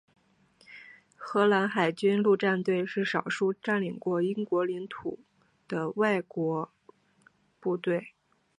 [1.15, 5.19] 荷兰海军陆战队是少数占领过英国领土
[5.67, 6.71] 的外国
[7.59, 8.11] 部队。